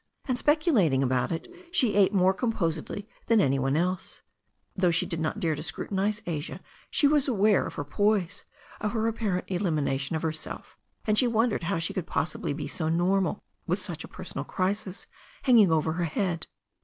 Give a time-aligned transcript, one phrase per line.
[0.25, 4.23] And speculating about it, she ate more composedly than any one else.
[4.75, 8.43] Though she did not dare to scrutinize Asia, she was aware of her poise,
[8.79, 10.75] of her apparent elimination of herself,
[11.05, 15.05] and she wondered how she could possibly be so normal with such a personal crisis
[15.43, 16.47] hanging over her head.